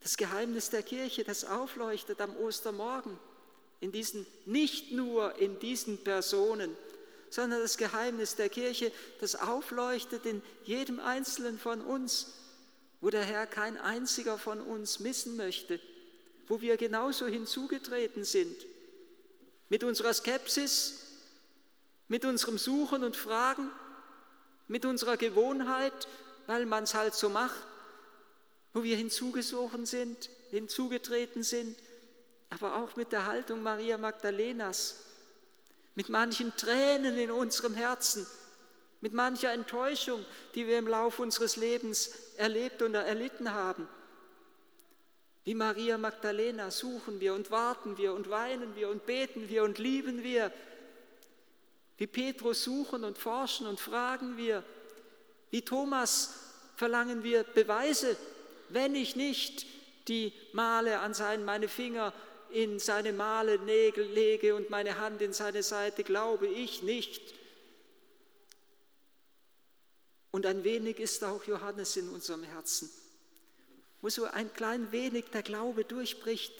Das 0.00 0.16
Geheimnis 0.16 0.70
der 0.70 0.82
Kirche, 0.82 1.22
das 1.22 1.44
aufleuchtet 1.44 2.20
am 2.20 2.36
Ostermorgen, 2.36 3.18
in 3.80 3.92
diesen, 3.92 4.26
nicht 4.46 4.92
nur 4.92 5.36
in 5.36 5.58
diesen 5.58 6.02
Personen, 6.02 6.74
sondern 7.28 7.60
das 7.60 7.76
Geheimnis 7.76 8.36
der 8.36 8.48
Kirche, 8.48 8.90
das 9.20 9.36
aufleuchtet 9.36 10.24
in 10.24 10.42
jedem 10.64 10.98
Einzelnen 10.98 11.58
von 11.58 11.82
uns, 11.82 12.32
wo 13.00 13.10
der 13.10 13.24
Herr 13.24 13.46
kein 13.46 13.76
einziger 13.76 14.38
von 14.38 14.60
uns 14.60 14.98
missen 15.00 15.36
möchte 15.36 15.78
wo 16.48 16.60
wir 16.60 16.76
genauso 16.76 17.26
hinzugetreten 17.26 18.24
sind. 18.24 18.56
Mit 19.68 19.84
unserer 19.84 20.14
Skepsis, 20.14 21.06
mit 22.08 22.24
unserem 22.24 22.58
Suchen 22.58 23.02
und 23.02 23.16
Fragen, 23.16 23.70
mit 24.68 24.84
unserer 24.84 25.16
Gewohnheit, 25.16 26.08
weil 26.46 26.66
man 26.66 26.84
es 26.84 26.94
halt 26.94 27.14
so 27.14 27.28
macht, 27.28 27.60
wo 28.72 28.82
wir 28.82 28.96
hinzugesogen 28.96 29.86
sind, 29.86 30.30
hinzugetreten 30.50 31.42
sind, 31.42 31.76
aber 32.50 32.76
auch 32.76 32.94
mit 32.96 33.12
der 33.12 33.26
Haltung 33.26 33.62
Maria 33.62 33.98
Magdalenas, 33.98 34.96
mit 35.94 36.08
manchen 36.08 36.54
Tränen 36.56 37.16
in 37.18 37.30
unserem 37.30 37.74
Herzen, 37.74 38.26
mit 39.00 39.12
mancher 39.12 39.52
Enttäuschung, 39.52 40.24
die 40.54 40.66
wir 40.66 40.78
im 40.78 40.86
Laufe 40.86 41.22
unseres 41.22 41.56
Lebens 41.56 42.10
erlebt 42.36 42.82
und 42.82 42.94
erlitten 42.94 43.52
haben. 43.52 43.88
Wie 45.46 45.54
Maria 45.54 45.96
Magdalena 45.96 46.72
suchen 46.72 47.20
wir 47.20 47.32
und 47.32 47.52
warten 47.52 47.96
wir 47.96 48.14
und 48.14 48.28
weinen 48.28 48.74
wir 48.74 48.88
und 48.88 49.06
beten 49.06 49.48
wir 49.48 49.62
und 49.62 49.78
lieben 49.78 50.24
wir. 50.24 50.52
Wie 51.98 52.08
Petrus 52.08 52.64
suchen 52.64 53.04
und 53.04 53.16
forschen 53.16 53.68
und 53.68 53.78
fragen 53.78 54.36
wir. 54.36 54.64
Wie 55.50 55.62
Thomas 55.62 56.34
verlangen 56.74 57.22
wir 57.22 57.44
Beweise, 57.44 58.16
wenn 58.70 58.96
ich 58.96 59.14
nicht 59.14 59.66
die 60.08 60.32
Male 60.52 60.98
an 60.98 61.14
seinen, 61.14 61.44
meine 61.44 61.68
Finger 61.68 62.12
in 62.50 62.80
seine 62.80 63.12
Male 63.12 63.60
Nägel 63.60 64.04
lege 64.04 64.56
und 64.56 64.68
meine 64.68 64.98
Hand 64.98 65.22
in 65.22 65.32
seine 65.32 65.62
Seite, 65.62 66.02
glaube 66.02 66.48
ich 66.48 66.82
nicht. 66.82 67.22
Und 70.32 70.44
ein 70.44 70.64
wenig 70.64 70.98
ist 70.98 71.22
auch 71.22 71.44
Johannes 71.44 71.96
in 71.96 72.08
unserem 72.08 72.42
Herzen, 72.42 72.90
wo 74.06 74.10
so 74.10 74.24
ein 74.26 74.54
klein 74.54 74.92
wenig 74.92 75.24
der 75.32 75.42
Glaube 75.42 75.84
durchbricht, 75.84 76.52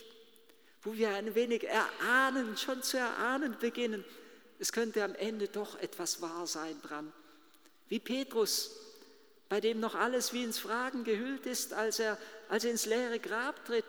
wo 0.82 0.94
wir 0.94 1.10
ein 1.10 1.36
wenig 1.36 1.62
erahnen, 1.62 2.56
schon 2.56 2.82
zu 2.82 2.98
erahnen 2.98 3.56
beginnen, 3.60 4.04
es 4.58 4.72
könnte 4.72 5.04
am 5.04 5.14
Ende 5.14 5.46
doch 5.46 5.78
etwas 5.78 6.20
wahr 6.20 6.48
sein 6.48 6.82
dran. 6.82 7.12
Wie 7.88 8.00
Petrus, 8.00 8.72
bei 9.48 9.60
dem 9.60 9.78
noch 9.78 9.94
alles 9.94 10.32
wie 10.32 10.42
ins 10.42 10.58
Fragen 10.58 11.04
gehüllt 11.04 11.46
ist, 11.46 11.72
als 11.72 12.00
er, 12.00 12.18
als 12.48 12.64
er 12.64 12.72
ins 12.72 12.84
leere 12.84 13.20
Grab 13.20 13.64
tritt. 13.64 13.84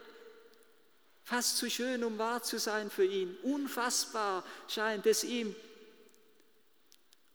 Fast 1.23 1.57
zu 1.57 1.67
schön, 1.67 2.03
um 2.03 2.19
wahr 2.19 2.43
zu 2.43 2.59
sein 2.59 2.91
für 2.91 3.05
ihn. 3.05 3.35
Unfassbar 3.41 4.43
scheint 4.67 5.07
es 5.07 5.23
ihm. 5.23 5.55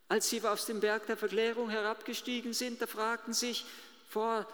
Als 0.06 0.30
sie 0.30 0.40
aus 0.42 0.66
dem 0.66 0.78
Berg 0.78 1.04
der 1.06 1.16
Verklärung 1.16 1.68
herabgestiegen 1.68 2.52
sind, 2.52 2.80
da 2.80 2.86
fragten 2.86 3.32
sich 3.32 3.66
vor 4.08 4.46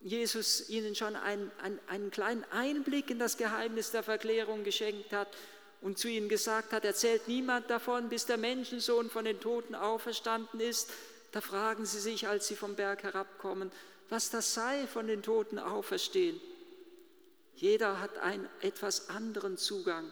Jesus 0.00 0.70
ihnen 0.70 0.94
schon 0.94 1.14
einen, 1.14 1.50
einen, 1.62 1.78
einen 1.88 2.10
kleinen 2.10 2.44
Einblick 2.50 3.10
in 3.10 3.18
das 3.18 3.36
Geheimnis 3.36 3.90
der 3.90 4.02
Verklärung 4.02 4.64
geschenkt 4.64 5.12
hat 5.12 5.28
und 5.82 5.98
zu 5.98 6.08
ihnen 6.08 6.28
gesagt 6.28 6.72
hat, 6.72 6.84
erzählt 6.84 7.28
niemand 7.28 7.68
davon, 7.68 8.08
bis 8.08 8.26
der 8.26 8.38
Menschensohn 8.38 9.10
von 9.10 9.24
den 9.24 9.40
Toten 9.40 9.74
auferstanden 9.74 10.60
ist. 10.60 10.90
Da 11.32 11.40
fragen 11.40 11.84
sie 11.84 12.00
sich, 12.00 12.26
als 12.26 12.48
sie 12.48 12.56
vom 12.56 12.74
Berg 12.76 13.02
herabkommen, 13.02 13.70
was 14.08 14.30
das 14.30 14.54
sei, 14.54 14.86
von 14.86 15.06
den 15.06 15.22
Toten 15.22 15.58
auferstehen. 15.58 16.40
Jeder 17.54 18.00
hat 18.00 18.16
einen 18.18 18.48
etwas 18.62 19.10
anderen 19.10 19.58
Zugang 19.58 20.10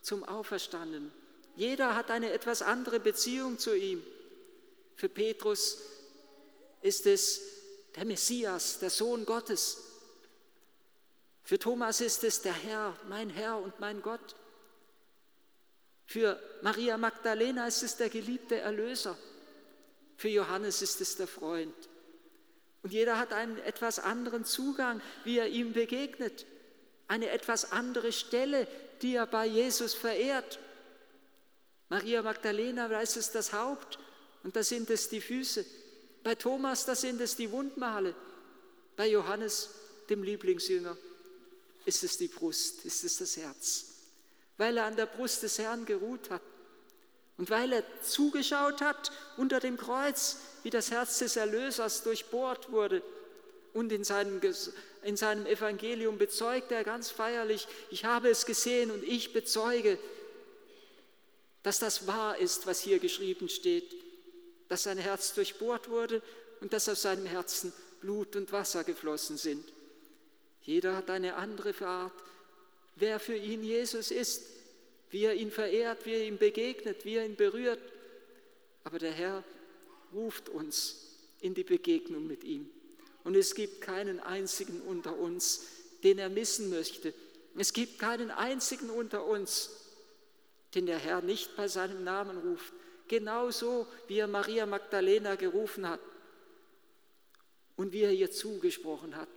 zum 0.00 0.24
Auferstandenen. 0.24 1.12
Jeder 1.54 1.94
hat 1.94 2.10
eine 2.10 2.32
etwas 2.32 2.62
andere 2.62 2.98
Beziehung 2.98 3.58
zu 3.58 3.76
ihm. 3.76 4.02
Für 4.96 5.08
Petrus 5.08 5.78
ist 6.80 7.06
es 7.06 7.57
der 7.98 8.06
Messias, 8.06 8.78
der 8.78 8.90
Sohn 8.90 9.26
Gottes. 9.26 9.78
Für 11.42 11.58
Thomas 11.58 12.00
ist 12.00 12.22
es 12.22 12.40
der 12.42 12.52
Herr, 12.52 12.96
mein 13.08 13.28
Herr 13.28 13.58
und 13.58 13.80
mein 13.80 14.02
Gott. 14.02 14.36
Für 16.06 16.40
Maria 16.62 16.96
Magdalena 16.96 17.66
ist 17.66 17.82
es 17.82 17.96
der 17.96 18.08
geliebte 18.08 18.56
Erlöser. 18.56 19.18
Für 20.16 20.28
Johannes 20.28 20.80
ist 20.80 21.00
es 21.00 21.16
der 21.16 21.26
Freund. 21.26 21.74
Und 22.84 22.92
jeder 22.92 23.18
hat 23.18 23.32
einen 23.32 23.58
etwas 23.58 23.98
anderen 23.98 24.44
Zugang, 24.44 25.00
wie 25.24 25.38
er 25.38 25.48
ihm 25.48 25.72
begegnet. 25.72 26.46
Eine 27.08 27.30
etwas 27.30 27.72
andere 27.72 28.12
Stelle, 28.12 28.68
die 29.02 29.16
er 29.16 29.26
bei 29.26 29.44
Jesus 29.44 29.94
verehrt. 29.94 30.60
Maria 31.88 32.22
Magdalena, 32.22 32.86
da 32.86 33.00
ist 33.00 33.16
es 33.16 33.32
das 33.32 33.52
Haupt 33.52 33.98
und 34.44 34.54
da 34.54 34.62
sind 34.62 34.88
es 34.88 35.08
die 35.08 35.20
Füße. 35.20 35.66
Bei 36.28 36.34
Thomas, 36.34 36.84
da 36.84 36.94
sind 36.94 37.22
es 37.22 37.36
die 37.36 37.50
Wundmale. 37.50 38.14
Bei 38.96 39.06
Johannes, 39.06 39.70
dem 40.10 40.22
Lieblingsjünger, 40.22 40.94
ist 41.86 42.04
es 42.04 42.18
die 42.18 42.28
Brust, 42.28 42.84
ist 42.84 43.02
es 43.02 43.16
das 43.16 43.38
Herz 43.38 43.86
weil 44.58 44.76
er 44.76 44.84
an 44.84 44.96
der 44.96 45.06
Brust 45.06 45.42
des 45.42 45.58
Herrn 45.58 45.86
geruht 45.86 46.28
hat 46.28 46.42
und 47.38 47.48
weil 47.48 47.72
er 47.72 47.84
zugeschaut 48.02 48.82
hat 48.82 49.10
unter 49.38 49.58
dem 49.58 49.78
Kreuz, 49.78 50.36
wie 50.64 50.70
das 50.70 50.90
Herz 50.90 51.18
des 51.20 51.36
Erlösers 51.36 52.02
durchbohrt 52.02 52.70
wurde. 52.70 53.02
Und 53.72 53.90
in 53.90 54.04
seinem, 54.04 54.40
in 55.02 55.16
seinem 55.16 55.46
Evangelium 55.46 56.18
bezeugt 56.18 56.72
er 56.72 56.84
ganz 56.84 57.10
feierlich, 57.10 57.66
ich 57.90 58.04
habe 58.04 58.28
es 58.28 58.44
gesehen 58.44 58.90
und 58.90 59.02
ich 59.02 59.32
bezeuge, 59.32 59.98
dass 61.62 61.78
das 61.78 62.06
wahr 62.06 62.36
ist, 62.36 62.66
was 62.66 62.80
hier 62.80 62.98
geschrieben 62.98 63.48
steht, 63.48 63.94
dass 64.68 64.84
sein 64.84 64.98
Herz 64.98 65.34
durchbohrt 65.34 65.88
wurde 65.88 66.22
und 66.60 66.72
dass 66.72 66.88
aus 66.88 67.02
seinem 67.02 67.26
Herzen 67.26 67.72
Blut 68.00 68.36
und 68.36 68.52
Wasser 68.52 68.84
geflossen 68.84 69.36
sind. 69.36 69.64
Jeder 70.62 70.96
hat 70.96 71.10
eine 71.10 71.36
andere 71.36 71.74
Art, 71.86 72.12
wer 72.96 73.18
für 73.18 73.36
ihn 73.36 73.62
Jesus 73.62 74.10
ist, 74.10 74.42
wie 75.10 75.24
er 75.24 75.34
ihn 75.34 75.50
verehrt, 75.50 76.04
wie 76.04 76.12
er 76.12 76.24
ihm 76.24 76.38
begegnet, 76.38 77.04
wie 77.04 77.14
er 77.14 77.24
ihn 77.24 77.36
berührt. 77.36 77.80
Aber 78.84 78.98
der 78.98 79.12
Herr 79.12 79.42
ruft 80.12 80.48
uns 80.48 81.16
in 81.40 81.54
die 81.54 81.64
Begegnung 81.64 82.26
mit 82.26 82.44
ihm. 82.44 82.68
Und 83.24 83.36
es 83.36 83.54
gibt 83.54 83.80
keinen 83.80 84.20
einzigen 84.20 84.80
unter 84.82 85.16
uns, 85.16 85.64
den 86.04 86.18
er 86.18 86.28
missen 86.28 86.70
möchte. 86.70 87.14
Es 87.56 87.72
gibt 87.72 87.98
keinen 87.98 88.30
einzigen 88.30 88.90
unter 88.90 89.24
uns, 89.24 89.70
den 90.74 90.86
der 90.86 90.98
Herr 90.98 91.22
nicht 91.22 91.56
bei 91.56 91.68
seinem 91.68 92.04
Namen 92.04 92.38
ruft. 92.38 92.72
Genauso 93.08 93.86
wie 94.06 94.18
er 94.18 94.26
Maria 94.26 94.66
Magdalena 94.66 95.34
gerufen 95.34 95.88
hat 95.88 96.00
und 97.76 97.92
wie 97.92 98.02
er 98.02 98.12
ihr 98.12 98.30
zugesprochen 98.30 99.16
hat. 99.16 99.28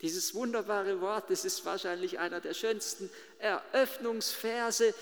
Dieses 0.00 0.34
wunderbare 0.34 1.00
Wort, 1.00 1.30
das 1.30 1.44
ist 1.44 1.64
wahrscheinlich 1.64 2.18
einer 2.18 2.40
der 2.40 2.54
schönsten 2.54 3.10
Eröffnungsverse 3.38 4.94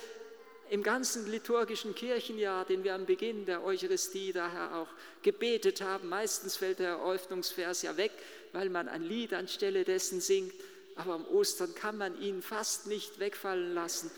im 0.71 0.83
ganzen 0.83 1.31
liturgischen 1.31 1.95
Kirchenjahr, 1.95 2.65
den 2.65 2.85
wir 2.85 2.95
am 2.95 3.07
Beginn 3.07 3.47
der 3.47 3.65
Eucharistie 3.65 4.33
daher 4.33 4.77
auch 4.77 4.89
gebetet 5.23 5.81
haben. 5.81 6.09
Meistens 6.09 6.57
fällt 6.57 6.81
der 6.81 6.91
Eröffnungsvers 6.91 7.83
ja 7.83 7.97
weg, 7.97 8.13
weil 8.53 8.69
man 8.71 8.89
ein 8.89 9.03
Lied 9.03 9.33
anstelle 9.33 9.85
dessen 9.85 10.21
singt, 10.21 10.53
aber 10.97 11.15
am 11.15 11.27
Ostern 11.27 11.75
kann 11.75 11.97
man 11.97 12.21
ihn 12.21 12.43
fast 12.43 12.87
nicht 12.87 13.19
wegfallen 13.21 13.73
lassen. 13.73 14.11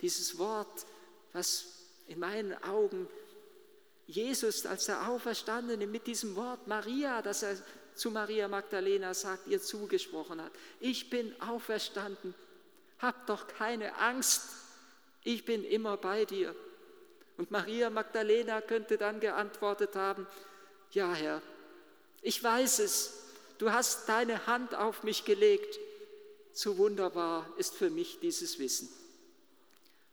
Dieses 0.00 0.38
Wort, 0.38 0.86
was 1.34 1.81
in 2.12 2.18
meinen 2.18 2.62
Augen 2.64 3.08
Jesus 4.06 4.66
als 4.66 4.86
der 4.86 5.08
Auferstandene 5.08 5.86
mit 5.86 6.06
diesem 6.06 6.36
Wort 6.36 6.66
Maria, 6.66 7.22
das 7.22 7.42
er 7.42 7.56
zu 7.94 8.10
Maria 8.10 8.48
Magdalena 8.48 9.14
sagt, 9.14 9.46
ihr 9.46 9.60
zugesprochen 9.60 10.42
hat. 10.42 10.52
Ich 10.80 11.08
bin 11.08 11.34
auferstanden, 11.40 12.34
hab 12.98 13.26
doch 13.26 13.46
keine 13.48 13.96
Angst, 13.96 14.42
ich 15.24 15.44
bin 15.44 15.64
immer 15.64 15.96
bei 15.96 16.24
dir. 16.24 16.54
Und 17.38 17.50
Maria 17.50 17.90
Magdalena 17.90 18.60
könnte 18.60 18.98
dann 18.98 19.20
geantwortet 19.20 19.96
haben, 19.96 20.26
ja 20.90 21.12
Herr, 21.14 21.40
ich 22.20 22.42
weiß 22.42 22.80
es, 22.80 23.24
du 23.58 23.72
hast 23.72 24.08
deine 24.08 24.46
Hand 24.46 24.74
auf 24.74 25.02
mich 25.02 25.24
gelegt, 25.24 25.78
zu 26.52 26.76
wunderbar 26.76 27.48
ist 27.56 27.74
für 27.74 27.88
mich 27.88 28.20
dieses 28.20 28.58
Wissen. 28.58 28.90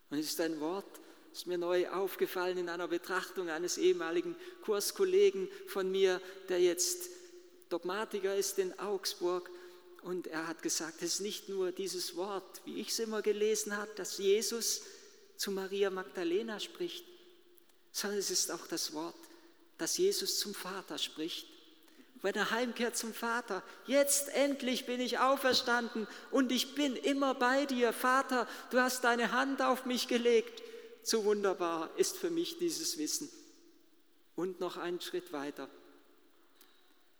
Und 0.09 0.19
es 0.19 0.27
ist 0.27 0.41
ein 0.41 0.59
Wort, 0.61 0.85
ist 1.33 1.47
mir 1.47 1.57
neu 1.57 1.89
aufgefallen 1.89 2.57
in 2.57 2.69
einer 2.69 2.87
Betrachtung 2.87 3.49
eines 3.49 3.77
ehemaligen 3.77 4.35
Kurskollegen 4.63 5.47
von 5.67 5.89
mir, 5.91 6.21
der 6.49 6.59
jetzt 6.59 7.09
Dogmatiker 7.69 8.35
ist 8.35 8.57
in 8.59 8.77
Augsburg 8.79 9.49
und 10.01 10.27
er 10.27 10.47
hat 10.47 10.63
gesagt, 10.63 11.01
es 11.01 11.15
ist 11.15 11.21
nicht 11.21 11.49
nur 11.49 11.71
dieses 11.71 12.15
Wort, 12.15 12.61
wie 12.65 12.79
ich 12.79 12.89
es 12.89 12.99
immer 12.99 13.21
gelesen 13.21 13.75
habe, 13.75 13.91
dass 13.95 14.17
Jesus 14.17 14.81
zu 15.35 15.51
Maria 15.51 15.89
Magdalena 15.89 16.59
spricht, 16.59 17.05
sondern 17.91 18.19
es 18.19 18.31
ist 18.31 18.51
auch 18.51 18.67
das 18.67 18.93
Wort, 18.93 19.15
dass 19.77 19.97
Jesus 19.97 20.39
zum 20.39 20.53
Vater 20.53 20.97
spricht. 20.97 21.47
Wenn 22.21 22.35
er 22.35 22.51
heimkehrt 22.51 22.97
zum 22.97 23.13
Vater, 23.13 23.63
jetzt 23.87 24.29
endlich 24.29 24.85
bin 24.85 24.99
ich 24.99 25.19
auferstanden 25.19 26.05
und 26.31 26.51
ich 26.51 26.75
bin 26.75 26.95
immer 26.97 27.33
bei 27.33 27.65
dir. 27.65 27.93
Vater, 27.93 28.47
du 28.71 28.79
hast 28.79 29.05
deine 29.05 29.31
Hand 29.31 29.61
auf 29.61 29.85
mich 29.85 30.09
gelegt. 30.09 30.61
So 31.09 31.25
wunderbar 31.25 31.89
ist 31.97 32.17
für 32.17 32.29
mich 32.29 32.59
dieses 32.59 32.99
Wissen. 32.99 33.31
Und 34.35 34.59
noch 34.59 34.77
einen 34.77 35.01
Schritt 35.01 35.33
weiter. 35.33 35.67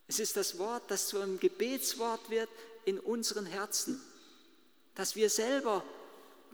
Es 0.07 0.19
ist 0.19 0.37
das 0.37 0.59
Wort, 0.59 0.83
das 0.89 1.07
zu 1.07 1.17
einem 1.17 1.39
Gebetswort 1.39 2.29
wird 2.29 2.49
in 2.85 2.99
unseren 2.99 3.47
Herzen, 3.47 3.99
dass 4.93 5.15
wir 5.15 5.31
selber 5.31 5.83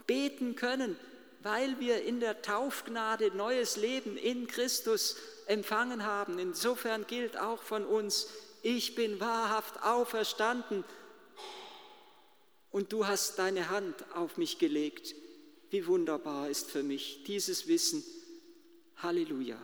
beten 0.06 0.56
können, 0.56 0.98
weil 1.42 1.78
wir 1.78 2.04
in 2.04 2.20
der 2.20 2.40
Taufgnade 2.40 3.30
neues 3.32 3.76
Leben 3.76 4.16
in 4.16 4.46
Christus 4.46 5.16
empfangen 5.44 6.04
haben. 6.04 6.38
Insofern 6.38 7.06
gilt 7.06 7.36
auch 7.36 7.62
von 7.62 7.84
uns, 7.84 8.28
ich 8.62 8.94
bin 8.94 9.20
wahrhaft 9.20 9.82
auferstanden 9.82 10.84
und 12.70 12.94
du 12.94 13.06
hast 13.06 13.38
deine 13.38 13.68
Hand 13.68 13.94
auf 14.14 14.38
mich 14.38 14.58
gelegt. 14.58 15.14
Wie 15.70 15.86
wunderbar 15.86 16.48
ist 16.48 16.70
für 16.70 16.82
mich 16.82 17.24
dieses 17.26 17.66
Wissen. 17.66 18.02
Halleluja. 18.96 19.60